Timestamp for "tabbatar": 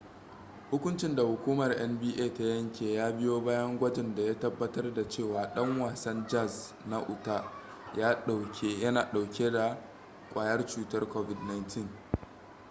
4.39-4.93